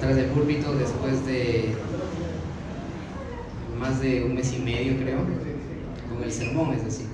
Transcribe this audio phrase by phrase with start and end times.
[0.00, 1.74] atrás del púlpito después de
[3.78, 5.18] más de un mes y medio, creo,
[6.08, 7.06] con el sermón, es decir.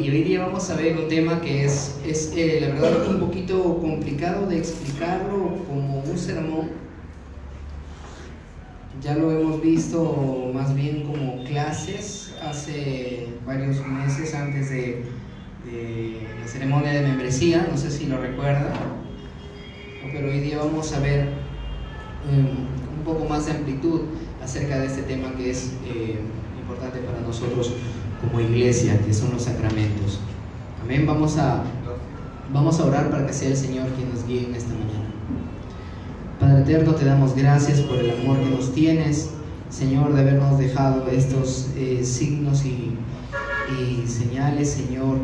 [0.00, 3.20] Y hoy día vamos a ver un tema que es, es eh, la verdad, un
[3.20, 6.70] poquito complicado de explicarlo como un sermón.
[9.00, 15.04] Ya lo hemos visto más bien como clases hace varios meses antes de,
[16.40, 18.72] la ceremonia de membresía, no sé si lo recuerda,
[20.10, 21.28] pero hoy día vamos a ver
[22.30, 22.46] em,
[22.98, 24.02] un poco más de amplitud
[24.42, 26.18] acerca de este tema que es eh,
[26.60, 27.74] importante para nosotros
[28.20, 30.20] como iglesia, que son los sacramentos.
[30.82, 31.06] Amén.
[31.06, 31.62] Vamos a,
[32.52, 35.12] vamos a orar para que sea el Señor quien nos guíe en esta mañana.
[36.40, 39.30] Padre eterno, te damos gracias por el amor que nos tienes,
[39.70, 42.96] Señor, de habernos dejado estos eh, signos y,
[43.78, 45.18] y señales, Señor,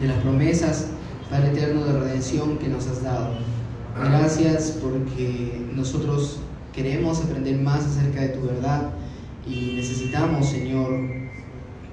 [0.00, 0.88] de las promesas,
[1.30, 3.51] Padre eterno, de redención que nos has dado.
[3.98, 6.38] Gracias porque nosotros
[6.72, 8.90] queremos aprender más acerca de tu verdad
[9.46, 11.00] y necesitamos, Señor,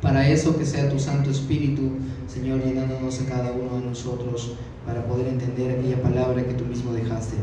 [0.01, 1.91] para eso que sea tu Santo Espíritu,
[2.27, 4.53] Señor, llenándonos a cada uno de nosotros
[4.85, 7.35] para poder entender aquella palabra que tú mismo dejaste.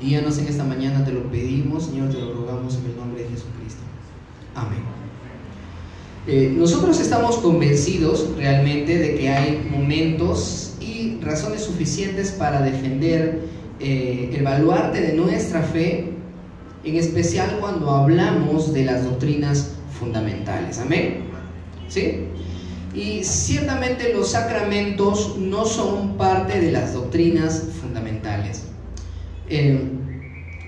[0.00, 3.28] Guíanos en esta mañana, te lo pedimos, Señor, te lo rogamos en el nombre de
[3.28, 3.82] Jesucristo.
[4.54, 4.82] Amén.
[6.26, 13.42] Eh, nosotros estamos convencidos realmente de que hay momentos y razones suficientes para defender
[13.80, 14.44] eh, el
[14.92, 16.10] de nuestra fe,
[16.84, 20.78] en especial cuando hablamos de las doctrinas fundamentales.
[20.78, 21.24] Amén.
[21.88, 22.26] ¿sí?
[22.94, 28.64] Y ciertamente los sacramentos no son parte de las doctrinas fundamentales.
[29.48, 29.80] Eh,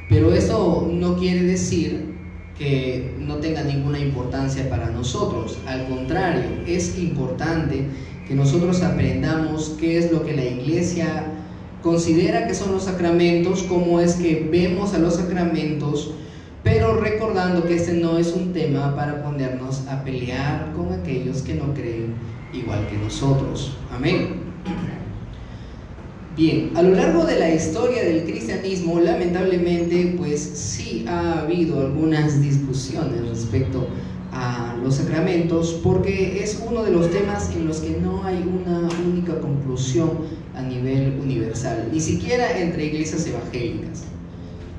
[0.09, 2.15] pero eso no quiere decir
[2.59, 5.59] que no tenga ninguna importancia para nosotros.
[5.67, 7.87] Al contrario, es importante
[8.27, 11.27] que nosotros aprendamos qué es lo que la iglesia
[11.87, 16.11] considera que son los sacramentos, cómo es que vemos a los sacramentos
[16.67, 21.55] pero recordando que este no es un tema para ponernos a pelear con aquellos que
[21.55, 22.15] no creen
[22.53, 23.77] igual que nosotros.
[23.95, 24.41] Amén.
[26.37, 32.43] Bien, a lo largo de la historia del cristianismo, lamentablemente, pues sí ha habido algunas
[32.43, 34.16] discusiones respecto a
[34.87, 39.41] los sacramentos, porque es uno de los temas en los que no hay una única
[39.41, 40.11] conclusión
[40.55, 44.05] a nivel universal, ni siquiera entre iglesias evangélicas.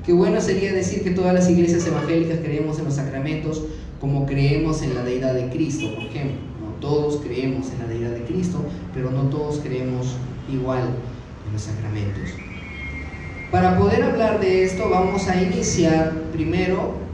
[0.06, 3.64] Qué bueno sería decir que todas las iglesias evangélicas creemos en los sacramentos
[4.00, 6.38] como creemos en la deidad de Cristo, por ejemplo.
[6.62, 8.64] No todos creemos en la deidad de Cristo,
[8.94, 10.16] pero no todos creemos
[10.50, 10.84] igual
[11.46, 12.30] en los sacramentos.
[13.50, 17.07] Para poder hablar de esto vamos a iniciar primero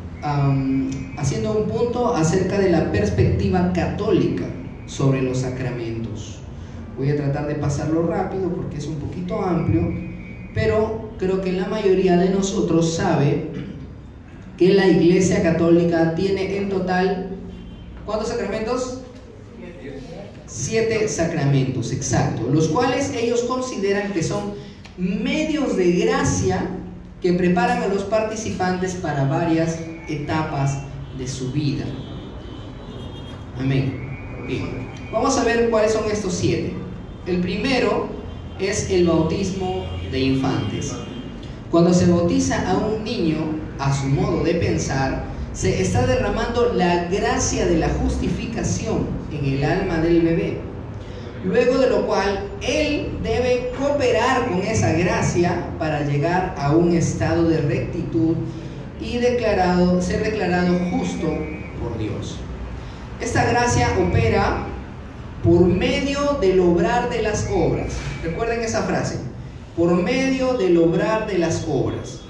[1.16, 4.44] haciendo un punto acerca de la perspectiva católica
[4.86, 6.38] sobre los sacramentos.
[6.96, 9.82] Voy a tratar de pasarlo rápido porque es un poquito amplio,
[10.54, 13.48] pero creo que la mayoría de nosotros sabe
[14.56, 17.30] que la Iglesia Católica tiene en total,
[18.06, 19.00] ¿cuántos sacramentos?
[20.46, 24.54] Siete sacramentos, exacto, los cuales ellos consideran que son
[24.96, 26.68] medios de gracia
[27.20, 30.78] que preparan a los participantes para varias etapas
[31.18, 31.84] de su vida.
[33.58, 34.00] Amén.
[34.46, 36.72] Bien, vamos a ver cuáles son estos siete.
[37.26, 38.08] El primero
[38.58, 40.94] es el bautismo de infantes.
[41.70, 43.38] Cuando se bautiza a un niño,
[43.78, 49.64] a su modo de pensar, se está derramando la gracia de la justificación en el
[49.64, 50.58] alma del bebé.
[51.44, 57.48] Luego de lo cual él debe cooperar con esa gracia para llegar a un estado
[57.48, 58.34] de rectitud
[59.04, 61.28] y declarado, ser declarado justo
[61.80, 62.38] por Dios.
[63.20, 64.64] Esta gracia opera
[65.42, 67.92] por medio del obrar de las obras.
[68.22, 69.18] Recuerden esa frase,
[69.76, 72.20] por medio del obrar de las obras.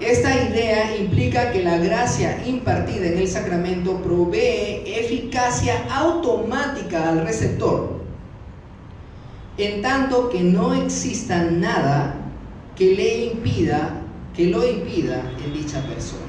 [0.00, 8.00] Esta idea implica que la gracia impartida en el sacramento provee eficacia automática al receptor,
[9.58, 12.14] en tanto que no exista nada
[12.74, 13.99] que le impida,
[14.34, 16.22] que lo impida en dicha persona.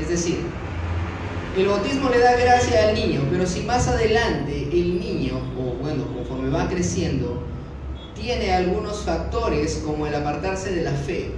[0.00, 0.38] Es decir,
[1.56, 6.04] el bautismo le da gracia al niño, pero si más adelante el niño, o bueno,
[6.14, 7.44] conforme va creciendo,
[8.14, 11.32] tiene algunos factores como el apartarse de la fe,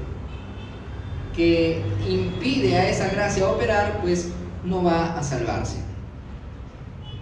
[1.35, 4.31] que impide a esa gracia operar, pues
[4.65, 5.77] no va a salvarse.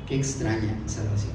[0.06, 1.32] Qué extraña salvación.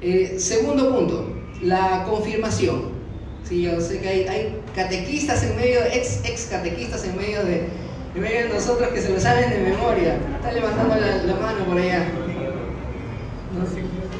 [0.00, 2.98] Eh, segundo punto, la confirmación.
[3.44, 7.66] Sí, yo sé que hay, catequistas en medio, ex, ex catequistas en medio de,
[8.14, 10.16] en medio de nosotros que se lo saben de memoria.
[10.36, 12.06] Está levantando la, mano por allá.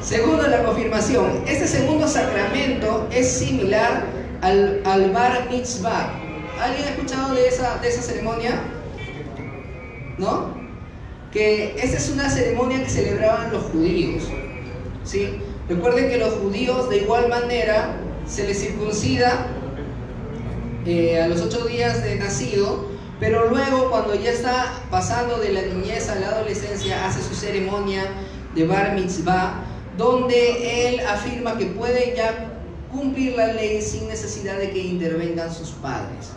[0.01, 1.43] Segundo, la confirmación.
[1.47, 4.03] Este segundo sacramento es similar
[4.41, 6.13] al, al bar mitzvah.
[6.61, 8.59] ¿Alguien ha escuchado de esa, de esa ceremonia?
[10.17, 10.59] ¿No?
[11.31, 14.23] Que esta es una ceremonia que celebraban los judíos.
[15.05, 15.39] ¿sí?
[15.69, 17.95] Recuerden que los judíos de igual manera
[18.27, 19.47] se les circuncida
[20.89, 22.87] eh, a los ocho días de nacido,
[23.19, 28.05] pero luego cuando ya está pasando de la niñez a la adolescencia hace su ceremonia
[28.55, 29.65] de bar mitzvah,
[29.99, 32.53] donde él afirma que puede ya
[32.91, 36.31] cumplir la ley sin necesidad de que intervengan sus padres.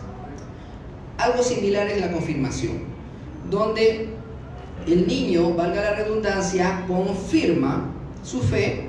[1.17, 2.83] Algo similar es la confirmación,
[3.51, 4.11] donde
[4.87, 7.91] el niño, valga la redundancia, confirma
[8.23, 8.89] su fe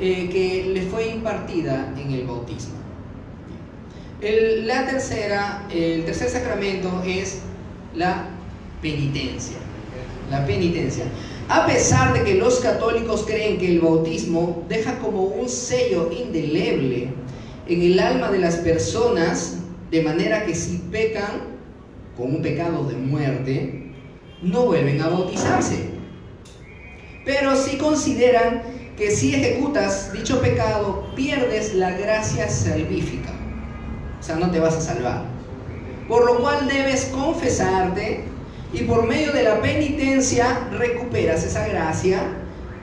[0.00, 2.77] eh, que le fue impartida en el bautismo.
[4.20, 7.38] El, la tercera, el tercer sacramento es
[7.94, 8.26] la
[8.82, 9.58] penitencia.
[10.30, 11.04] La penitencia.
[11.48, 17.08] A pesar de que los católicos creen que el bautismo deja como un sello indeleble
[17.68, 19.58] en el alma de las personas,
[19.90, 21.58] de manera que si pecan
[22.16, 23.92] con un pecado de muerte,
[24.42, 25.90] no vuelven a bautizarse.
[27.24, 28.62] Pero si consideran
[28.96, 33.37] que si ejecutas dicho pecado, pierdes la gracia salvífica.
[34.28, 35.22] Sea, no te vas a salvar.
[36.06, 38.24] Por lo cual debes confesarte
[38.74, 42.20] y por medio de la penitencia recuperas esa gracia.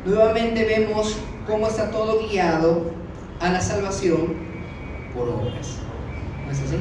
[0.08, 1.16] Nuevamente vemos
[1.46, 2.90] cómo está todo guiado
[3.40, 4.34] a la salvación
[5.14, 5.78] por obras.
[6.48, 6.78] ¿No es así?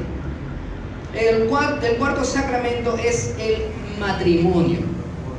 [1.13, 1.43] El,
[1.87, 3.65] el cuarto sacramento es el
[3.99, 4.79] matrimonio.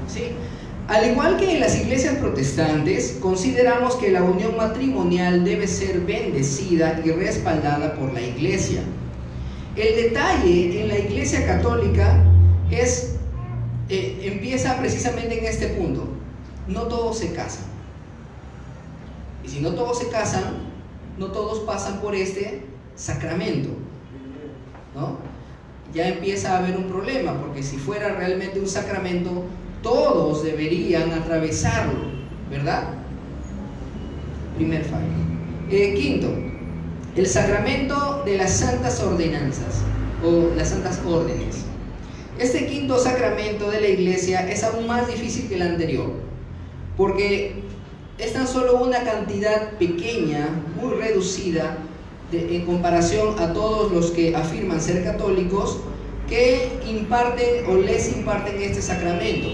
[0.06, 0.37] ¿sí?
[0.87, 7.00] Al igual que en las iglesias protestantes, consideramos que la unión matrimonial debe ser bendecida
[7.05, 8.82] y respaldada por la iglesia.
[9.76, 12.25] El detalle en la iglesia católica
[12.70, 13.17] es,
[13.90, 16.08] eh, empieza precisamente en este punto.
[16.67, 17.64] No todos se casan.
[19.44, 20.44] Y si no todos se casan,
[21.19, 22.62] no todos pasan por este
[22.94, 23.69] sacramento.
[24.94, 25.19] ¿no?
[25.93, 29.44] Ya empieza a haber un problema, porque si fuera realmente un sacramento,
[29.82, 32.00] todos deberían atravesarlo,
[32.50, 32.88] ¿verdad?
[34.56, 35.05] Primer fallo.
[35.70, 36.28] Eh, quinto,
[37.16, 39.82] el sacramento de las santas ordenanzas
[40.22, 41.64] o las santas órdenes.
[42.38, 46.12] Este quinto sacramento de la iglesia es aún más difícil que el anterior,
[46.96, 47.62] porque
[48.18, 50.48] es tan solo una cantidad pequeña,
[50.78, 51.78] muy reducida,
[52.32, 55.78] en comparación a todos los que afirman ser católicos,
[56.28, 59.48] que imparten o les imparten este sacramento.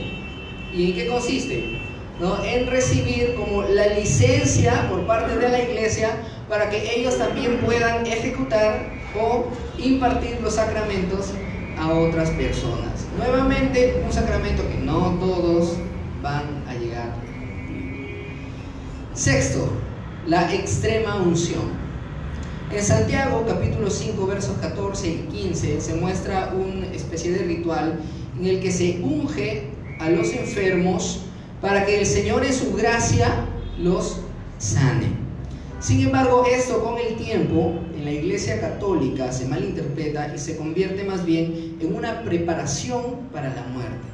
[0.75, 1.79] ¿Y en qué consiste?
[2.19, 2.43] ¿No?
[2.45, 6.17] En recibir como la licencia por parte de la iglesia
[6.53, 8.85] para que ellos también puedan ejecutar
[9.19, 9.47] o
[9.79, 11.31] impartir los sacramentos
[11.79, 13.07] a otras personas.
[13.17, 15.79] Nuevamente, un sacramento que no todos
[16.21, 17.15] van a llegar.
[19.15, 19.67] Sexto,
[20.27, 21.71] la extrema unción.
[22.71, 27.99] En Santiago capítulo 5 versos 14 y 15 se muestra una especie de ritual
[28.39, 31.23] en el que se unge a los enfermos
[31.63, 33.47] para que el Señor en su gracia
[33.79, 34.21] los
[34.59, 35.22] sane.
[35.83, 41.03] Sin embargo, esto con el tiempo en la Iglesia Católica se malinterpreta y se convierte
[41.03, 43.03] más bien en una preparación
[43.33, 44.07] para la muerte.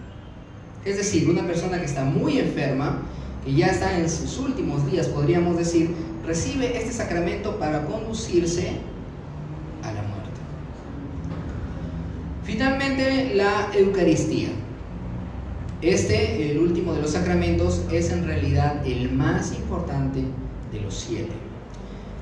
[0.87, 3.03] Es decir, una persona que está muy enferma,
[3.45, 5.91] que ya está en sus últimos días, podríamos decir,
[6.25, 8.71] recibe este sacramento para conducirse
[9.83, 10.41] a la muerte.
[12.45, 14.49] Finalmente, la Eucaristía.
[15.83, 20.25] Este, el último de los sacramentos, es en realidad el más importante
[20.73, 21.49] de los siete.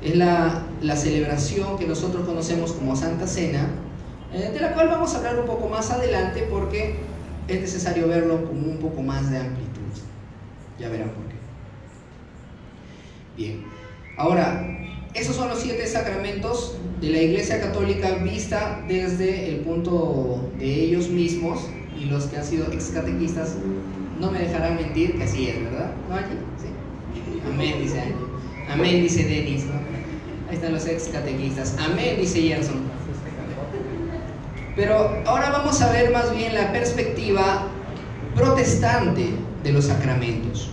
[0.03, 0.63] Es la,
[0.97, 3.69] celebración que nosotros conocemos como Santa Cena,
[4.33, 6.97] eh, de la cual vamos a hablar un poco más adelante porque
[7.49, 9.67] es necesario verlo con un poco más de amplitud.
[10.79, 11.37] Ya verán por qué.
[13.37, 13.65] Bien,
[14.17, 14.67] ahora,
[15.15, 21.09] esos son los siete sacramentos de la Iglesia Católica vista desde el punto de ellos
[21.09, 21.61] mismos
[21.99, 23.55] y los que han sido ex catequistas
[24.21, 25.93] no me dejarán mentir que así es, ¿verdad?
[26.09, 26.39] ¿No allí?
[26.59, 26.69] Sí.
[27.47, 28.01] Amén, dice
[28.69, 29.65] Amén, dice Denis.
[30.49, 31.77] Ahí están los ex catequistas.
[31.79, 32.83] Amén, dice Gerson.
[34.75, 37.69] Pero ahora vamos a ver más bien la perspectiva
[38.35, 39.31] protestante
[39.63, 40.71] de los sacramentos.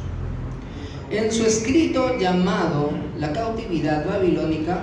[1.09, 4.81] En su escrito llamado La cautividad babilónica,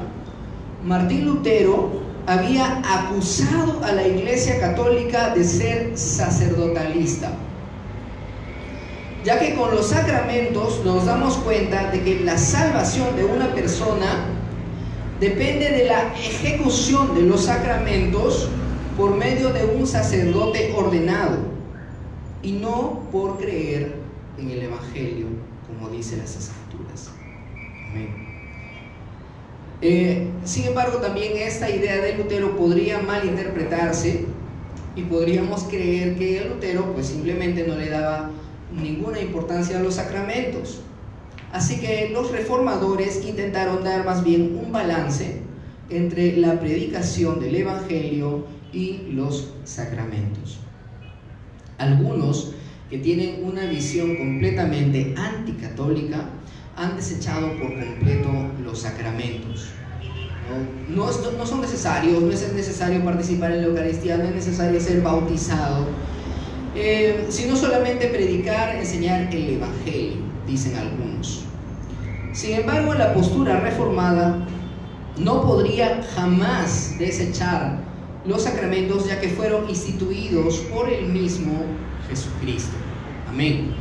[0.85, 7.33] Martín Lutero había acusado a la Iglesia Católica de ser sacerdotalista,
[9.25, 14.27] ya que con los sacramentos nos damos cuenta de que la salvación de una persona
[15.21, 18.49] depende de la ejecución de los sacramentos
[18.97, 21.39] por medio de un sacerdote ordenado
[22.43, 23.97] y no por creer
[24.39, 25.27] en el Evangelio,
[25.67, 27.11] como dicen las Escrituras.
[27.91, 28.31] Amén.
[29.83, 34.27] Eh, sin embargo, también esta idea de Lutero podría malinterpretarse
[34.97, 38.31] y podríamos creer que Lutero pues simplemente no le daba
[38.73, 40.81] ninguna importancia a los sacramentos.
[41.53, 45.43] Así que los reformadores intentaron dar más bien un balance
[45.89, 50.61] entre la predicación del Evangelio y los sacramentos.
[51.79, 52.53] Algunos
[52.89, 56.27] que tienen una visión completamente anticatólica
[56.77, 58.31] han desechado por completo
[58.63, 59.71] los sacramentos.
[60.89, 65.87] No, son necesarios, no es necesario participar en la Eucaristía, no es necesario ser bautizado,
[66.75, 71.45] eh, sino solamente predicar, enseñar el Evangelio, dicen algunos.
[72.33, 74.47] Sin embargo, la postura reformada
[75.19, 77.81] no podría jamás desechar
[78.25, 81.53] los sacramentos ya que fueron instituidos por el mismo
[82.09, 82.77] Jesucristo.
[83.29, 83.75] Amén.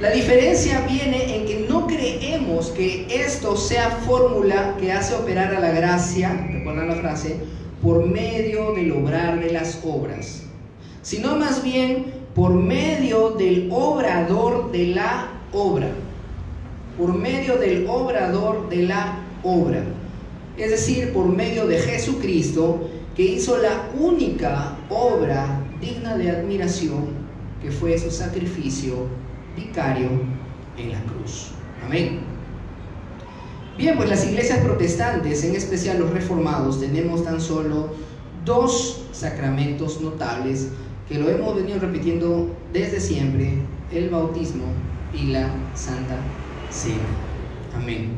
[0.00, 5.60] La diferencia viene en que no creemos que esto sea fórmula que hace operar a
[5.60, 7.36] la gracia, recuerdan la frase,
[7.82, 10.42] por medio del obrar de las obras,
[11.06, 15.88] sino más bien por medio del obrador de la obra,
[16.98, 19.84] por medio del obrador de la obra,
[20.56, 27.04] es decir, por medio de Jesucristo, que hizo la única obra digna de admiración,
[27.62, 29.06] que fue su sacrificio
[29.56, 30.08] vicario
[30.76, 31.52] en la cruz.
[31.84, 32.18] Amén.
[33.78, 37.90] Bien, pues las iglesias protestantes, en especial los reformados, tenemos tan solo
[38.44, 40.70] dos sacramentos notables
[41.08, 43.58] que lo hemos venido repitiendo desde siempre,
[43.92, 44.64] el bautismo
[45.14, 46.16] y la Santa
[46.70, 46.96] Cena.
[47.74, 48.10] Amén.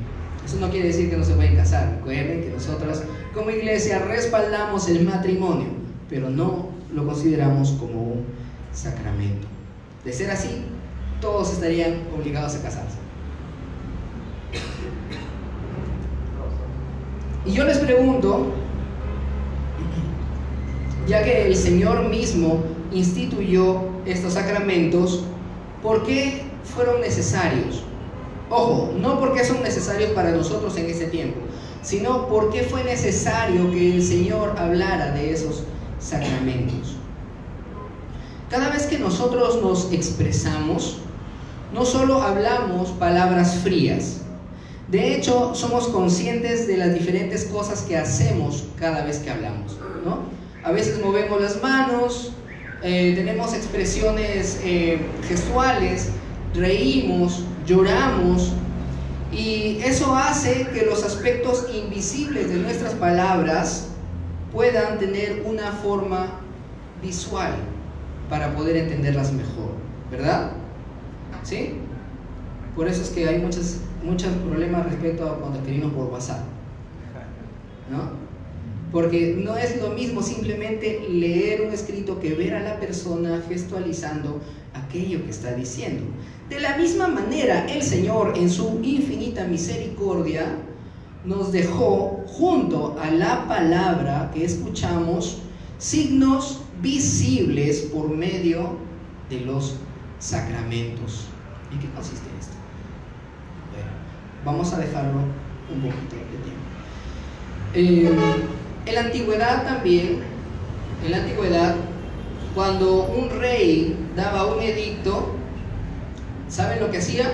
[0.44, 1.96] Eso no quiere decir que no se pueden casar.
[1.98, 3.02] Recuerden que nosotros
[3.34, 5.68] como iglesia respaldamos el matrimonio,
[6.08, 8.24] pero no lo consideramos como un
[8.72, 9.46] sacramento.
[10.04, 10.62] De ser así,
[11.20, 12.96] todos estarían obligados a casarse.
[17.44, 18.52] Y yo les pregunto,
[21.06, 25.24] ya que el Señor mismo instituyó estos sacramentos,
[25.82, 26.42] ¿por qué
[26.74, 27.82] fueron necesarios?
[28.50, 31.40] Ojo, no porque son necesarios para nosotros en este tiempo,
[31.82, 35.64] sino porque fue necesario que el Señor hablara de esos
[35.98, 36.96] sacramentos.
[38.50, 40.98] Cada vez que nosotros nos expresamos,
[41.74, 44.22] no solo hablamos palabras frías,
[44.90, 49.76] de hecho somos conscientes de las diferentes cosas que hacemos cada vez que hablamos.
[50.64, 52.32] A veces movemos las manos,
[52.82, 56.10] eh, tenemos expresiones eh, gestuales,
[56.54, 58.52] reímos, lloramos,
[59.32, 63.88] y eso hace que los aspectos invisibles de nuestras palabras
[64.52, 66.40] puedan tener una forma
[67.02, 67.52] visual
[68.30, 69.72] para poder entenderlas mejor,
[70.10, 70.52] ¿verdad?
[71.42, 71.74] ¿Sí?
[72.74, 76.40] Por eso es que hay muchos, muchos problemas respecto a cuando escribimos por WhatsApp.
[77.90, 78.27] ¿No?
[78.92, 84.40] Porque no es lo mismo simplemente leer un escrito que ver a la persona gestualizando
[84.72, 86.04] aquello que está diciendo.
[86.48, 90.56] De la misma manera, el Señor en su infinita misericordia
[91.24, 95.42] nos dejó junto a la palabra que escuchamos
[95.76, 98.76] signos visibles por medio
[99.28, 99.76] de los
[100.18, 101.26] sacramentos.
[101.70, 102.54] ¿En qué consiste esto?
[103.72, 103.90] Bueno,
[104.44, 105.20] vamos a dejarlo
[105.70, 106.68] un poquito de tiempo.
[107.74, 110.20] Eh, en la antigüedad también,
[111.04, 111.74] en la antigüedad,
[112.54, 115.34] cuando un rey daba un edicto,
[116.48, 117.30] ¿saben lo que hacía?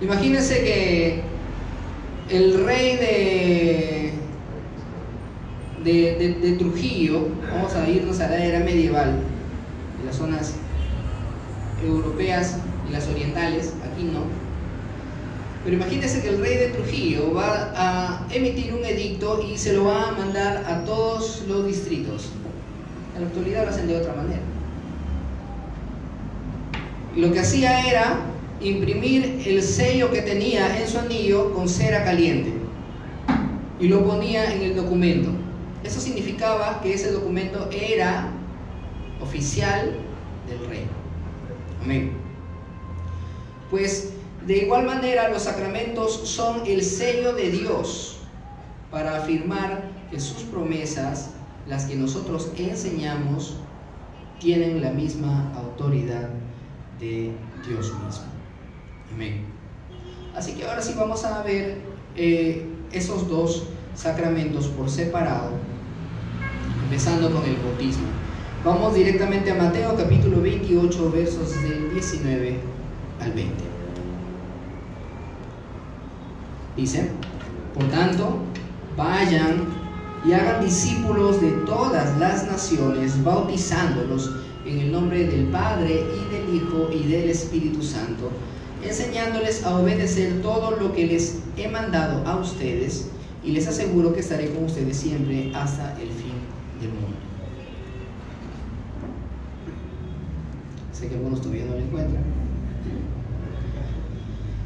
[0.00, 1.22] Imagínense que
[2.30, 4.12] el rey de,
[5.84, 9.20] de, Trujillo, vamos a irnos a la era medieval,
[10.00, 10.54] en las zonas
[11.84, 14.47] europeas y las orientales, aquí no.
[15.64, 19.84] Pero imagínense que el rey de Trujillo va a emitir un edicto y se lo
[19.84, 22.30] va a mandar a todos los distritos.
[23.14, 24.40] En la actualidad lo hacen de otra manera.
[27.16, 28.20] Lo que hacía era
[28.60, 32.52] imprimir el sello que tenía en su anillo con cera caliente
[33.80, 35.30] y lo ponía en el documento.
[35.84, 38.28] Eso significaba que ese documento era
[39.20, 39.94] oficial
[40.48, 40.86] del rey.
[41.82, 42.12] Amén.
[43.70, 44.12] Pues
[44.48, 48.16] de igual manera los sacramentos son el sello de Dios
[48.90, 51.32] para afirmar que sus promesas,
[51.66, 53.56] las que nosotros enseñamos,
[54.40, 56.30] tienen la misma autoridad
[56.98, 57.30] de
[57.68, 58.24] Dios mismo.
[59.12, 59.44] Amén.
[60.34, 61.82] Así que ahora sí vamos a ver
[62.16, 63.64] eh, esos dos
[63.94, 65.50] sacramentos por separado,
[66.84, 68.06] empezando con el bautismo.
[68.64, 72.60] Vamos directamente a Mateo capítulo 28, versos del 19
[73.20, 73.77] al 20.
[76.78, 77.10] Dice,
[77.74, 78.38] Por tanto,
[78.96, 79.66] vayan
[80.24, 84.30] y hagan discípulos de todas las naciones, bautizándolos
[84.64, 88.30] en el nombre del Padre y del Hijo y del Espíritu Santo,
[88.84, 93.08] enseñándoles a obedecer todo lo que les he mandado a ustedes,
[93.42, 96.34] y les aseguro que estaré con ustedes siempre hasta el fin
[96.80, 97.16] del mundo.
[100.92, 102.24] Sé que algunos todavía no lo encuentran.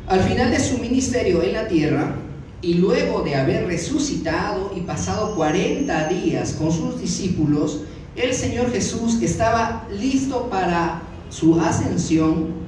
[0.09, 2.16] Al final de su ministerio en la tierra,
[2.62, 7.80] y luego de haber resucitado y pasado 40 días con sus discípulos,
[8.14, 12.62] el Señor Jesús estaba listo para su ascensión,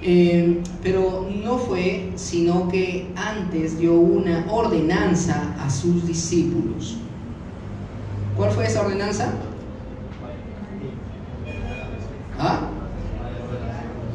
[0.00, 6.98] eh, pero no fue sino que antes dio una ordenanza a sus discípulos.
[8.36, 9.32] ¿Cuál fue esa ordenanza?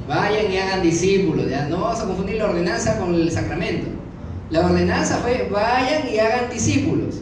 [0.07, 3.87] Vayan y hagan discípulos, no vamos a confundir la ordenanza con el sacramento.
[4.49, 7.21] La ordenanza fue vayan y hagan discípulos.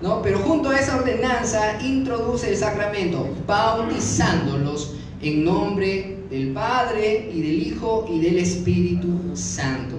[0.00, 0.22] ¿no?
[0.22, 7.62] Pero junto a esa ordenanza introduce el sacramento, bautizándolos en nombre del Padre y del
[7.66, 9.96] Hijo y del Espíritu Santo.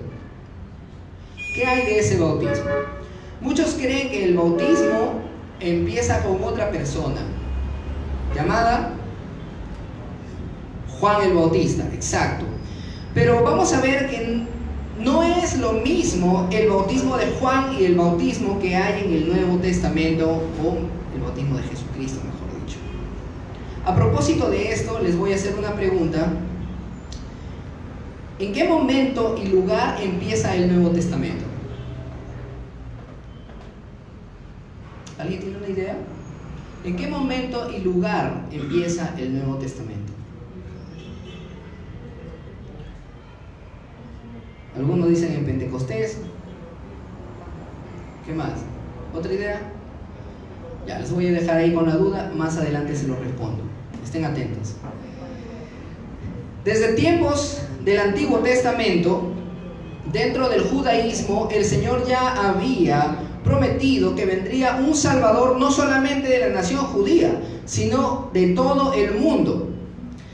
[1.54, 2.66] ¿Qué hay de ese bautismo?
[3.42, 5.22] Muchos creen que el bautismo
[5.60, 7.22] empieza con otra persona,
[8.36, 8.94] llamada
[11.02, 12.46] Juan el Bautista, exacto.
[13.16, 14.44] Pero vamos a ver que
[15.04, 19.28] no es lo mismo el bautismo de Juan y el bautismo que hay en el
[19.28, 20.78] Nuevo Testamento o
[21.16, 22.78] el bautismo de Jesucristo, mejor dicho.
[23.84, 26.34] A propósito de esto, les voy a hacer una pregunta.
[28.38, 31.46] ¿En qué momento y lugar empieza el Nuevo Testamento?
[35.18, 35.98] ¿Alguien tiene una idea?
[36.86, 40.11] ¿En qué momento y lugar empieza el Nuevo Testamento?
[44.82, 46.18] Algunos dicen en Pentecostés.
[48.26, 48.54] ¿Qué más?
[49.16, 49.62] ¿Otra idea?
[50.88, 53.62] Ya, les voy a dejar ahí con la duda, más adelante se lo respondo.
[54.04, 54.74] Estén atentos.
[56.66, 59.32] Desde tiempos del Antiguo Testamento,
[60.12, 66.40] dentro del judaísmo, el Señor ya había prometido que vendría un Salvador no solamente de
[66.40, 69.71] la nación judía, sino de todo el mundo.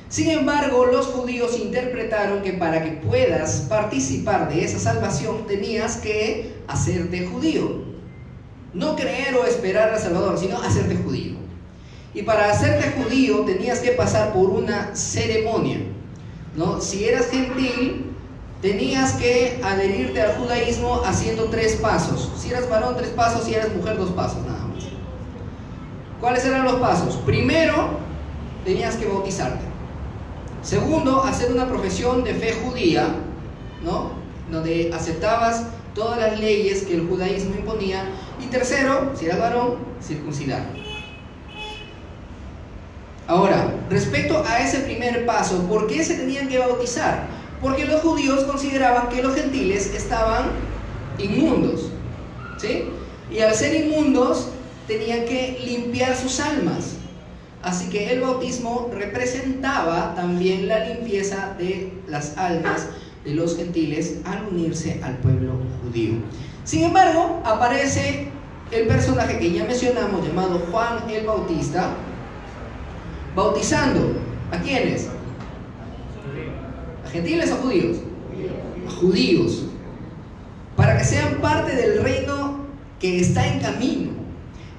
[0.10, 6.56] Sin embargo, los judíos interpretaron que para que puedas participar de esa salvación tenías que
[6.68, 7.86] hacerte judío.
[8.74, 11.36] No creer o esperar al Salvador, sino hacerte judío.
[12.14, 15.80] Y para hacerte judío tenías que pasar por una ceremonia.
[16.56, 16.80] ¿no?
[16.80, 18.06] Si eras gentil,
[18.62, 22.32] tenías que adherirte al judaísmo haciendo tres pasos.
[22.38, 24.86] Si eras varón, tres pasos, si eras mujer, dos pasos nada más.
[26.22, 27.18] ¿Cuáles eran los pasos?
[27.18, 28.00] Primero,
[28.66, 29.67] tenías que bautizarte.
[30.62, 33.08] Segundo, hacer una profesión de fe judía,
[33.84, 34.12] ¿no?
[34.52, 38.06] Donde aceptabas todas las leyes que el judaísmo imponía.
[38.44, 40.64] Y tercero, si eras varón, circuncidar.
[43.28, 47.28] Ahora, respecto a ese primer paso, ¿por qué se tenían que bautizar?
[47.62, 50.52] Porque los judíos consideraban que los gentiles estaban
[51.18, 51.92] inmundos.
[52.58, 52.86] ¿Sí?
[53.32, 54.50] Y al ser inmundos,
[54.88, 56.97] tenían que limpiar sus almas.
[57.68, 62.88] Así que el bautismo representaba también la limpieza de las almas
[63.26, 65.52] de los gentiles al unirse al pueblo
[65.84, 66.14] judío.
[66.64, 68.30] Sin embargo, aparece
[68.72, 71.90] el personaje que ya mencionamos llamado Juan el Bautista,
[73.36, 74.14] bautizando
[74.50, 75.10] a quiénes?
[77.06, 77.98] ¿A gentiles o judíos?
[78.88, 79.66] A judíos.
[80.78, 82.60] Para que sean parte del reino
[82.98, 84.12] que está en camino.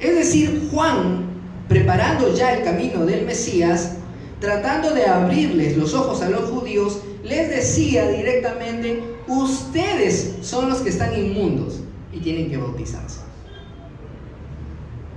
[0.01, 1.28] Es decir, Juan
[1.69, 3.97] preparando ya el camino del Mesías,
[4.41, 10.89] tratando de abrirles los ojos a los judíos, les decía directamente, ustedes son los que
[10.89, 11.81] están inmundos
[12.13, 13.21] y tienen que bautizarse.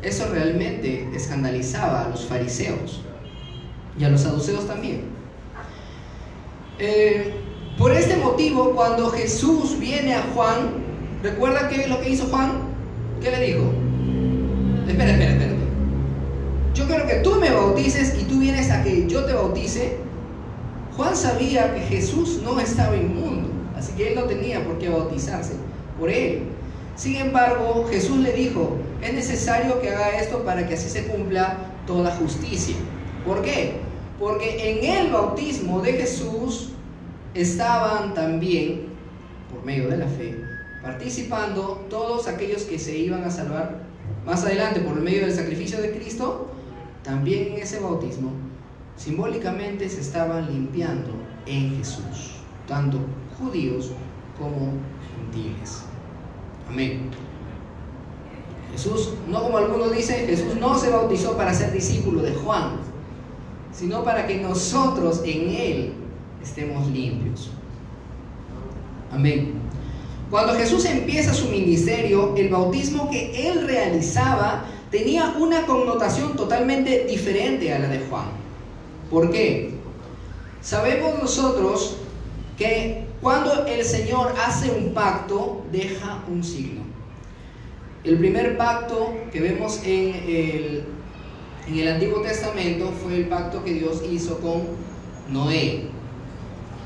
[0.01, 3.01] Eso realmente escandalizaba a los fariseos
[3.97, 5.03] y a los saduceos también.
[6.79, 7.33] Eh,
[7.77, 10.71] por este motivo, cuando Jesús viene a Juan,
[11.23, 12.51] ¿recuerda qué es lo que hizo Juan?
[13.21, 13.71] ¿Qué le dijo?
[14.87, 15.60] Espera, espera, espera
[16.73, 19.97] yo quiero que tú me bautices y tú vienes a que yo te bautice.
[20.95, 25.53] Juan sabía que Jesús no estaba inmundo, así que él no tenía por qué bautizarse
[25.99, 26.43] por él.
[26.95, 31.57] Sin embargo, Jesús le dijo, es necesario que haga esto para que así se cumpla
[31.87, 32.75] toda justicia.
[33.25, 33.77] ¿Por qué?
[34.19, 36.69] Porque en el bautismo de Jesús
[37.33, 38.87] estaban también,
[39.51, 40.35] por medio de la fe,
[40.83, 43.79] participando todos aquellos que se iban a salvar
[44.25, 46.51] más adelante por medio del sacrificio de Cristo
[47.03, 48.31] también en ese bautismo,
[48.95, 51.11] simbólicamente se estaban limpiando
[51.45, 52.35] en Jesús,
[52.67, 52.99] tanto
[53.39, 53.91] judíos
[54.37, 54.73] como
[55.15, 55.83] gentiles.
[56.69, 57.09] Amén.
[58.71, 62.77] Jesús, no como algunos dicen, Jesús no se bautizó para ser discípulo de Juan,
[63.73, 65.93] sino para que nosotros en Él
[66.41, 67.49] estemos limpios.
[69.11, 69.53] Amén.
[70.29, 77.73] Cuando Jesús empieza su ministerio, el bautismo que Él realizaba tenía una connotación totalmente diferente
[77.73, 78.25] a la de Juan.
[79.09, 79.71] ¿Por qué?
[80.61, 81.97] Sabemos nosotros
[82.57, 86.81] que cuando el Señor hace un pacto, deja un signo.
[88.03, 90.83] El primer pacto que vemos en el,
[91.67, 94.63] en el Antiguo Testamento fue el pacto que Dios hizo con
[95.29, 95.85] Noé.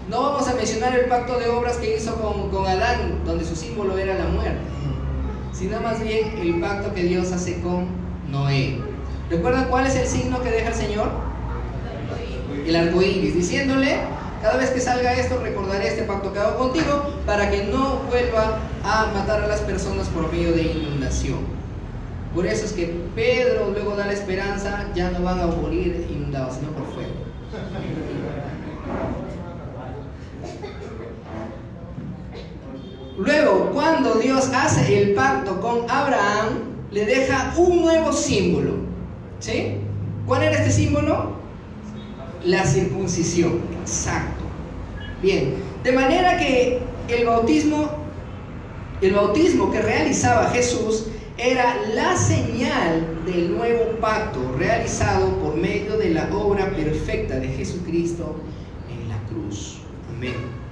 [0.10, 3.56] No vamos a mencionar el pacto de obras que hizo con, con Adán, donde su
[3.56, 4.60] símbolo era la muerte,
[5.58, 7.88] sino más bien el pacto que Dios hace con
[8.30, 8.80] Noé.
[9.30, 11.10] ¿Recuerdan cuál es el signo que deja el Señor?
[12.66, 13.98] El arco iris, diciéndole
[14.42, 18.60] cada vez que salga esto, recordaré este pacto que hago contigo para que no vuelva
[18.84, 21.40] a matar a las personas por medio de inundación.
[22.36, 26.58] Por eso es que Pedro luego da la esperanza, ya no van a morir inundados,
[26.58, 27.05] sino por fuego.
[33.18, 36.60] Luego, cuando Dios hace el pacto con Abraham,
[36.92, 38.74] le deja un nuevo símbolo.
[39.40, 39.78] ¿Sí?
[40.26, 41.34] ¿Cuál era este símbolo?
[42.44, 43.62] La circuncisión.
[43.82, 44.44] Exacto.
[45.22, 47.90] Bien, de manera que el bautismo,
[49.02, 56.12] el bautismo que realizaba Jesús era la señal del nuevo pacto realizado por medio de
[56.12, 58.36] la obra perfecta de Jesucristo
[58.90, 59.78] en la cruz.
[60.16, 60.65] Amén.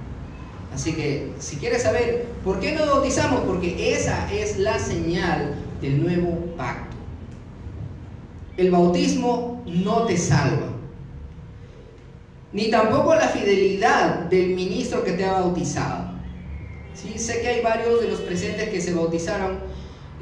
[0.73, 6.03] Así que si quieres saber por qué nos bautizamos, porque esa es la señal del
[6.03, 6.95] nuevo pacto.
[8.57, 10.73] El bautismo no te salva
[12.53, 16.13] ni tampoco la fidelidad del ministro que te ha bautizado.
[16.93, 17.17] ¿Sí?
[17.17, 19.57] Sé que hay varios de los presentes que se bautizaron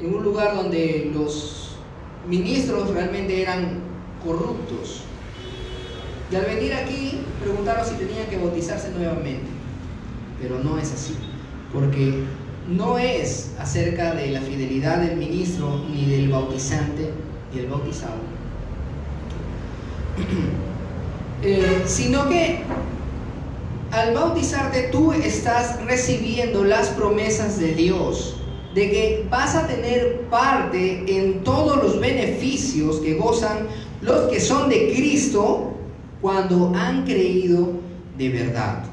[0.00, 1.76] en un lugar donde los
[2.26, 3.80] ministros realmente eran
[4.24, 5.02] corruptos.
[6.30, 9.51] Y al venir aquí preguntaron si tenían que bautizarse nuevamente.
[10.42, 11.14] Pero no es así,
[11.72, 12.24] porque
[12.68, 17.10] no es acerca de la fidelidad del ministro ni del bautizante
[17.54, 18.16] y el bautizado.
[21.44, 22.62] Eh, sino que
[23.90, 28.36] al bautizarte tú estás recibiendo las promesas de Dios,
[28.76, 33.66] de que vas a tener parte en todos los beneficios que gozan
[34.02, 35.74] los que son de Cristo
[36.20, 37.72] cuando han creído
[38.16, 38.91] de verdad.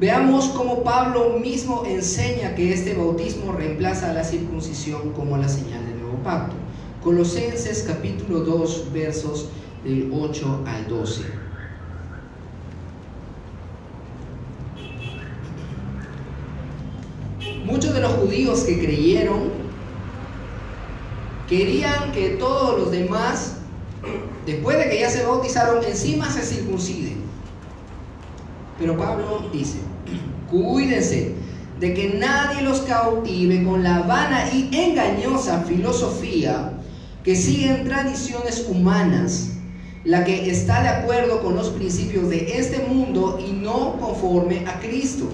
[0.00, 5.84] Veamos cómo Pablo mismo enseña que este bautismo reemplaza a la circuncisión como la señal
[5.84, 6.54] del nuevo pacto.
[7.04, 9.50] Colosenses capítulo 2 versos
[9.84, 11.22] del 8 al 12.
[17.66, 19.50] Muchos de los judíos que creyeron
[21.46, 23.56] querían que todos los demás,
[24.46, 27.20] después de que ya se bautizaron, encima se circunciden.
[28.78, 29.89] Pero Pablo dice,
[30.50, 31.34] cuídense
[31.78, 36.72] de que nadie los cautive con la vana y engañosa filosofía
[37.24, 39.50] que siguen tradiciones humanas
[40.04, 44.80] la que está de acuerdo con los principios de este mundo y no conforme a
[44.80, 45.28] Cristo.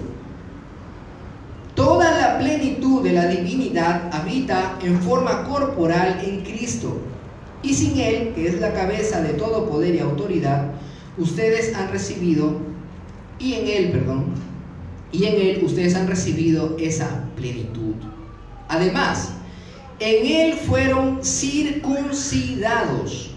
[1.73, 6.97] Toda la plenitud de la divinidad habita en forma corporal en Cristo.
[7.61, 10.71] Y sin Él, que es la cabeza de todo poder y autoridad,
[11.17, 12.57] ustedes han recibido,
[13.39, 14.25] y en Él, perdón,
[15.11, 17.93] y en Él ustedes han recibido esa plenitud.
[18.67, 19.33] Además,
[19.99, 23.31] en Él fueron circuncidados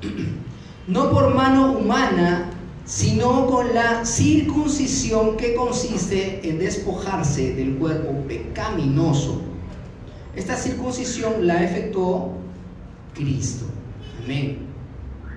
[0.86, 2.50] no por mano humana,
[2.84, 9.42] sino con la circuncisión que consiste en despojarse del cuerpo pecaminoso.
[10.34, 12.32] Esta circuncisión la efectuó
[13.14, 13.66] Cristo.
[14.24, 14.58] Amén.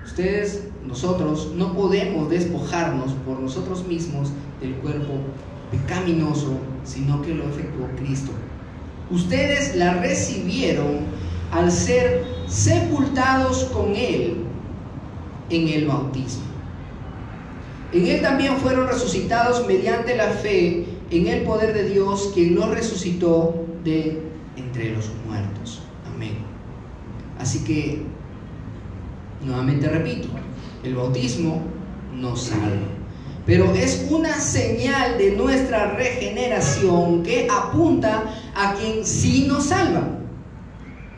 [0.04, 5.14] Ustedes, nosotros, no podemos despojarnos por nosotros mismos del cuerpo
[5.70, 8.32] pecaminoso, sino que lo efectuó Cristo.
[9.10, 11.00] Ustedes la recibieron
[11.52, 14.38] al ser sepultados con Él
[15.50, 16.46] en el bautismo.
[17.92, 22.68] En él también fueron resucitados mediante la fe en el poder de Dios, quien los
[22.68, 24.22] resucitó de
[24.56, 25.82] entre los muertos.
[26.12, 26.38] Amén.
[27.38, 28.02] Así que,
[29.44, 30.28] nuevamente repito,
[30.82, 31.62] el bautismo
[32.12, 32.95] nos salva.
[33.46, 38.24] Pero es una señal de nuestra regeneración que apunta
[38.56, 40.02] a quien sí nos salva,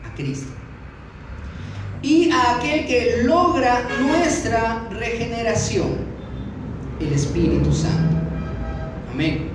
[0.05, 0.59] a Cristo
[2.01, 5.89] y a aquel que logra nuestra regeneración,
[6.99, 8.17] el Espíritu Santo.
[9.11, 9.49] Amén.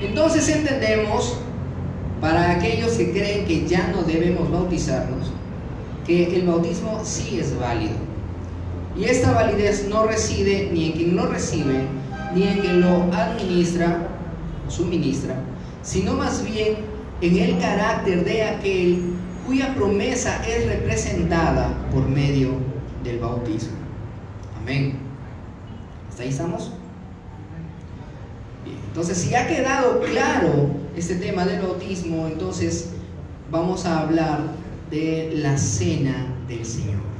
[0.00, 1.38] Entonces entendemos,
[2.20, 5.30] para aquellos que creen que ya no debemos bautizarnos,
[6.06, 8.11] que el bautismo sí es válido.
[8.96, 11.86] Y esta validez no reside ni en quien lo recibe,
[12.34, 14.08] ni en quien lo administra
[14.68, 15.36] suministra,
[15.82, 16.76] sino más bien
[17.20, 19.02] en el carácter de aquel
[19.46, 22.50] cuya promesa es representada por medio
[23.02, 23.76] del bautismo.
[24.60, 24.98] Amén.
[26.08, 26.72] ¿Hasta ahí estamos?
[28.64, 32.90] Bien, entonces si ha quedado claro este tema del bautismo, entonces
[33.50, 34.40] vamos a hablar
[34.90, 37.11] de la cena del Señor.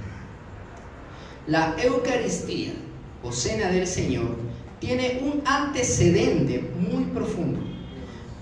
[1.48, 2.72] La Eucaristía
[3.20, 4.37] o cena del Señor
[4.78, 7.59] tiene un antecedente muy profundo.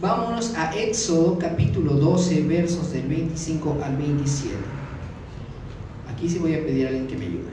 [0.03, 4.55] Vámonos a Éxodo capítulo 12, versos del 25 al 27.
[6.13, 7.51] Aquí sí voy a pedir a alguien que me ayude.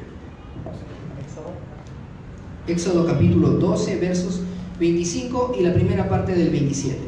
[2.68, 4.42] Éxodo capítulo 12, versos
[4.78, 7.08] 25 y la primera parte del 27.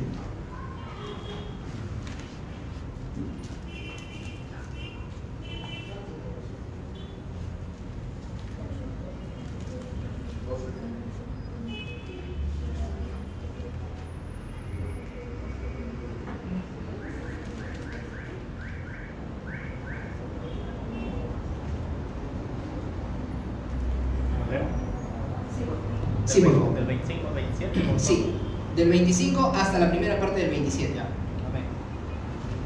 [26.30, 26.76] Sí, por favor.
[26.76, 27.94] Del 25 al 27.
[27.98, 28.36] Sí,
[28.76, 30.94] del 25 hasta la primera parte del 27.
[30.94, 31.02] Ya,
[31.50, 31.66] amén.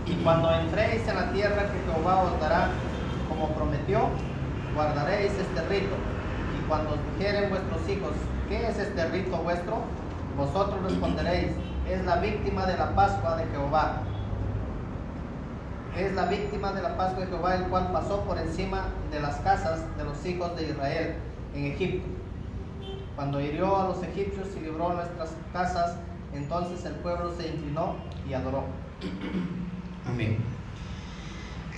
[0.06, 2.72] Y cuando entréis en la tierra que Jehová os dará,
[3.30, 4.10] como prometió,
[4.76, 5.96] guardaréis este rito.
[6.60, 8.12] Y cuando os dijeren vuestros hijos,
[8.50, 9.78] ¿qué es este rito vuestro?
[10.36, 11.52] Vosotros responderéis,
[11.90, 14.02] es la víctima de la Pascua de Jehová.
[15.98, 19.38] Es la víctima de la Pascua de Jehová, el cual pasó por encima de las
[19.38, 21.16] casas de los hijos de Israel
[21.56, 22.06] en Egipto.
[23.16, 25.96] Cuando hirió a los egipcios y libró nuestras casas,
[26.34, 27.96] entonces el pueblo se inclinó
[28.28, 28.66] y adoró.
[30.06, 30.38] Amén.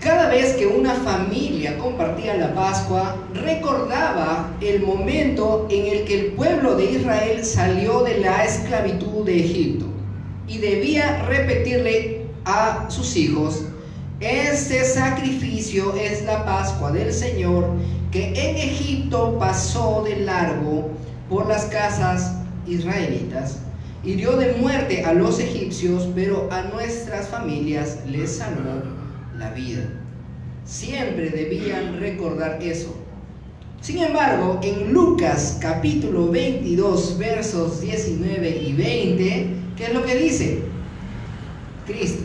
[0.01, 6.31] Cada vez que una familia compartía la Pascua, recordaba el momento en el que el
[6.33, 9.84] pueblo de Israel salió de la esclavitud de Egipto
[10.47, 13.65] y debía repetirle a sus hijos,
[14.19, 17.69] este sacrificio es la Pascua del Señor
[18.11, 20.89] que en Egipto pasó de largo
[21.29, 23.59] por las casas israelitas,
[24.03, 28.83] hirió de muerte a los egipcios, pero a nuestras familias les salvó
[29.37, 29.83] la vida.
[30.63, 32.95] Siempre debían recordar eso.
[33.81, 40.59] Sin embargo, en Lucas capítulo 22, versos 19 y 20, ¿qué es lo que dice?
[41.85, 42.23] Cristo.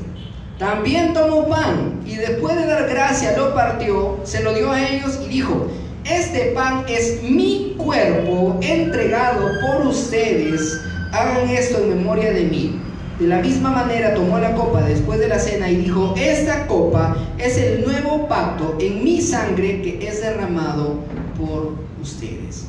[0.59, 5.19] También tomó pan y después de dar gracia lo partió, se lo dio a ellos
[5.25, 5.69] y dijo,
[6.05, 10.81] este pan es mi cuerpo entregado por ustedes.
[11.13, 12.81] Hagan esto en memoria de mí.
[13.19, 17.17] De la misma manera tomó la copa después de la cena y dijo, esta copa
[17.39, 21.01] es el nuevo pacto en mi sangre que es derramado
[21.39, 22.67] por ustedes.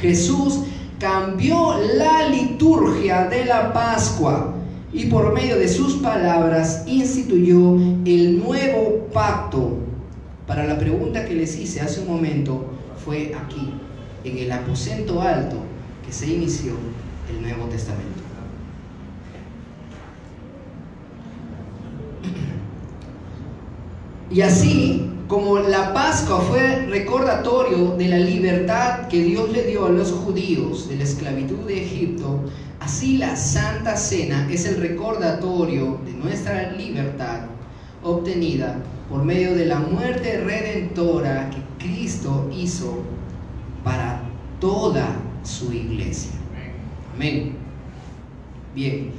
[0.00, 0.60] Jesús
[0.98, 4.54] cambió la liturgia de la Pascua
[4.92, 9.78] y por medio de sus palabras instituyó el nuevo pacto
[10.46, 12.66] para la pregunta que les hice hace un momento,
[13.04, 13.72] fue aquí,
[14.24, 15.56] en el aposento alto,
[16.04, 16.74] que se inició
[17.30, 18.22] el Nuevo Testamento.
[24.30, 29.88] Y así como la Pascua fue recordatorio de la libertad que Dios le dio a
[29.88, 32.38] los judíos de la esclavitud de Egipto,
[32.78, 37.46] así la Santa Cena es el recordatorio de nuestra libertad
[38.04, 38.76] obtenida
[39.10, 43.02] por medio de la muerte redentora que Cristo hizo
[43.82, 44.22] para
[44.60, 46.30] toda su iglesia.
[47.16, 47.56] Amén.
[48.72, 49.10] Bien,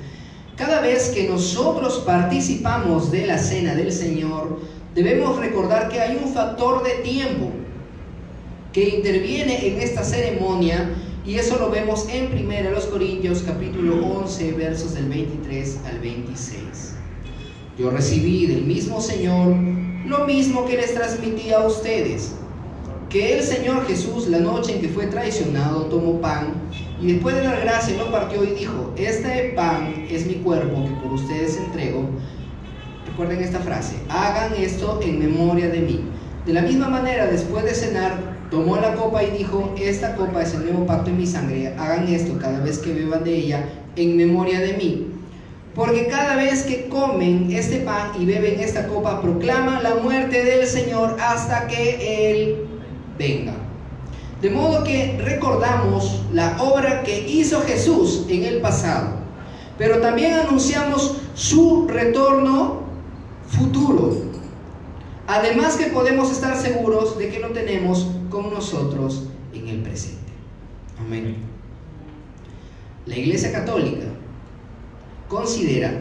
[0.56, 6.34] cada vez que nosotros participamos de la cena del Señor, debemos recordar que hay un
[6.34, 7.52] factor de tiempo
[8.72, 10.90] que interviene en esta ceremonia
[11.26, 16.62] y eso lo vemos en 1 Corintios capítulo 11 versos del 23 al 26.
[17.78, 19.56] Yo recibí del mismo Señor
[20.06, 22.32] lo mismo que les transmití a ustedes,
[23.10, 26.54] que el Señor Jesús la noche en que fue traicionado tomó pan
[27.02, 30.92] y después de dar gracia lo partió y dijo, este pan es mi cuerpo que
[31.02, 32.10] por ustedes entrego.
[33.16, 36.02] Recuerden esta frase, hagan esto en memoria de mí.
[36.46, 38.12] De la misma manera, después de cenar,
[38.52, 42.10] tomó la copa y dijo, esta copa es el nuevo pacto en mi sangre, hagan
[42.10, 45.08] esto cada vez que beban de ella en memoria de mí.
[45.74, 50.68] Porque cada vez que comen este pan y beben esta copa, proclaman la muerte del
[50.68, 52.68] Señor hasta que Él
[53.18, 53.54] venga.
[54.42, 59.12] De modo que recordamos la obra que hizo Jesús en el pasado,
[59.78, 62.85] pero también anunciamos su retorno
[63.58, 64.14] futuro.
[65.28, 70.32] Además que podemos estar seguros de que lo tenemos con nosotros en el presente.
[71.00, 71.36] Amén.
[73.06, 74.06] La Iglesia Católica
[75.28, 76.00] considera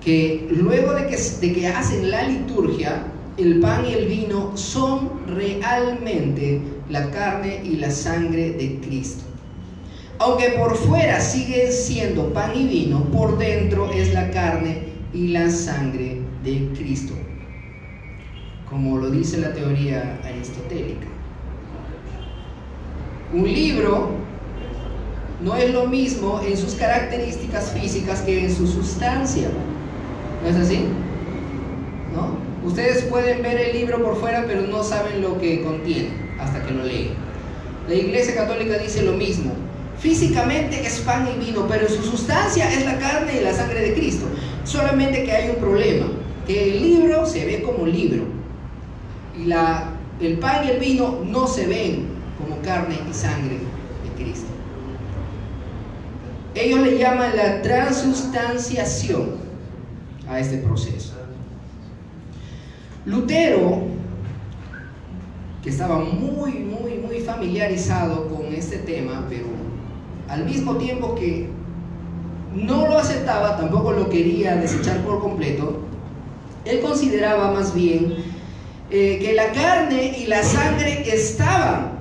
[0.00, 5.26] que luego de que, de que hacen la liturgia, el pan y el vino son
[5.26, 9.24] realmente la carne y la sangre de Cristo.
[10.18, 15.50] Aunque por fuera siguen siendo pan y vino, por dentro es la carne y la
[15.50, 17.14] sangre de Cristo,
[18.68, 21.06] como lo dice la teoría aristotélica.
[23.32, 24.10] Un libro
[25.42, 29.48] no es lo mismo en sus características físicas que en su sustancia.
[30.42, 30.84] ¿No es así?
[32.14, 32.36] ¿No?
[32.66, 36.72] Ustedes pueden ver el libro por fuera, pero no saben lo que contiene hasta que
[36.72, 37.10] lo leen.
[37.88, 39.52] La Iglesia Católica dice lo mismo.
[39.98, 43.80] Físicamente es pan y vino, pero en su sustancia es la carne y la sangre
[43.80, 44.26] de Cristo.
[44.64, 46.06] Solamente que hay un problema,
[46.46, 48.24] que el libro se ve como libro
[49.38, 52.06] y la, el pan y el vino no se ven
[52.38, 54.48] como carne y sangre de Cristo.
[56.54, 59.36] Ellos le llaman la transustanciación
[60.28, 61.14] a este proceso.
[63.04, 63.82] Lutero,
[65.62, 69.46] que estaba muy, muy, muy familiarizado con este tema, pero
[70.28, 71.48] al mismo tiempo que
[72.54, 75.80] no lo aceptaba, tampoco lo quería desechar por completo,
[76.64, 78.16] él consideraba más bien
[78.90, 81.92] eh, que la carne y la sangre estaban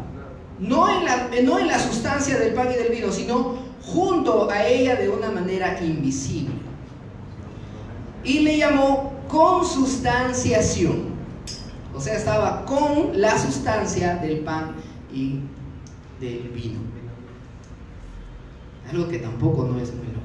[0.62, 4.66] no en, la, no en la sustancia del pan y del vino, sino junto a
[4.66, 6.54] ella de una manera invisible.
[8.24, 11.12] Y le llamó consustanciación.
[11.96, 14.76] O sea, estaba con la sustancia del pan
[15.12, 15.40] y
[16.20, 16.80] del vino.
[18.92, 20.22] Algo que tampoco no es muy lógico.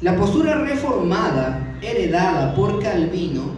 [0.00, 3.50] La postura reformada, heredada por Calvino,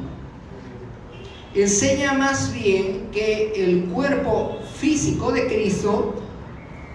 [1.55, 6.15] enseña más bien que el cuerpo físico de Cristo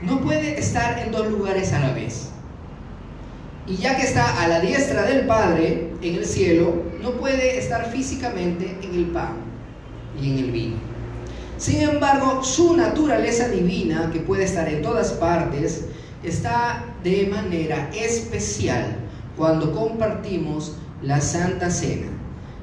[0.02, 2.30] no puede estar en dos lugares a la vez.
[3.68, 7.92] Y ya que está a la diestra del Padre en el cielo, no puede estar
[7.92, 9.36] físicamente en el pan
[10.22, 10.76] y en el vino.
[11.58, 15.86] Sin embargo, su naturaleza divina, que puede estar en todas partes,
[16.24, 18.96] está de manera especial
[19.36, 22.08] cuando compartimos la Santa Cena.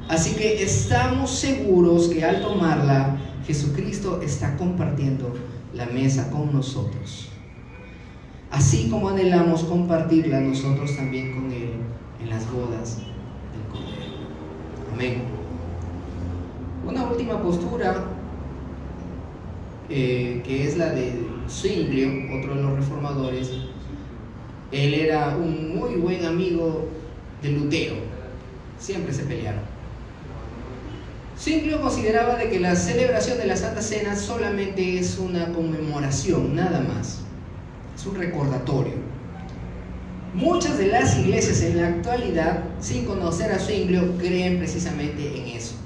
[0.09, 3.17] Así que estamos seguros que al tomarla,
[3.47, 5.35] Jesucristo está compartiendo
[5.75, 7.29] la mesa con nosotros.
[8.51, 11.71] Así como anhelamos compartirla nosotros también con Él
[12.23, 14.15] en las bodas del Cordero.
[14.93, 15.23] Amén.
[16.87, 18.05] Una última postura
[19.89, 23.51] eh, que es la de Zwinglio, otro de los reformadores,
[24.73, 26.89] él era un muy buen amigo
[27.43, 27.95] de Lutero.
[28.85, 29.63] Siempre se pelearon.
[31.39, 36.81] Zwinglio consideraba de que la celebración de la Santa Cena solamente es una conmemoración, nada
[36.81, 37.21] más.
[37.97, 38.93] Es un recordatorio.
[40.35, 45.77] Muchas de las iglesias en la actualidad, sin conocer a Zwinglio, creen precisamente en eso.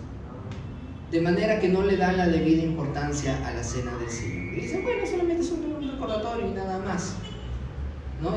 [1.13, 4.55] De manera que no le dan la debida importancia a la cena del Señor.
[4.55, 7.15] Y dicen, bueno, solamente es un recordatorio y nada más.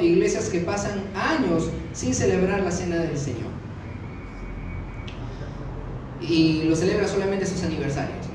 [0.03, 3.60] Iglesias que pasan años sin celebrar la cena del Señor.
[6.21, 8.25] Y lo celebran solamente sus aniversarios.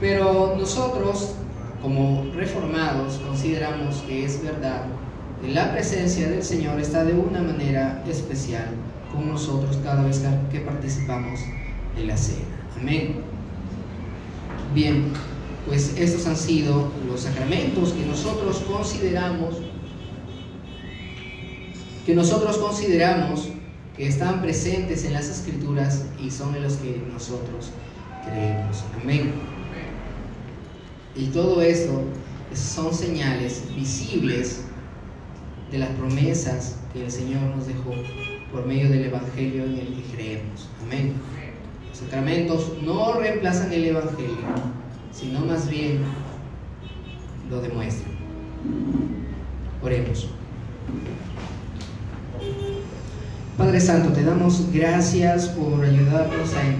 [0.00, 1.34] Pero nosotros,
[1.80, 4.86] como reformados, consideramos que es verdad
[5.40, 8.68] que la presencia del Señor está de una manera especial
[9.12, 11.40] con nosotros cada vez que participamos
[11.96, 12.46] de la cena.
[12.80, 13.20] Amén.
[14.74, 15.12] Bien
[15.66, 19.56] pues estos han sido los sacramentos que nosotros consideramos
[22.04, 23.48] que nosotros consideramos
[23.96, 27.70] que están presentes en las escrituras y son en los que nosotros
[28.24, 28.84] creemos.
[29.02, 29.32] Amén.
[31.14, 32.02] Y todo esto
[32.54, 34.62] son señales visibles
[35.70, 37.92] de las promesas que el Señor nos dejó
[38.50, 40.68] por medio del Evangelio en el que creemos.
[40.86, 41.14] Amén.
[41.88, 44.36] Los sacramentos no reemplazan el Evangelio,
[45.12, 46.00] sino más bien
[47.50, 48.08] lo demuestra.
[49.82, 50.28] Oremos.
[53.56, 56.64] Padre Santo, te damos gracias por ayudarnos a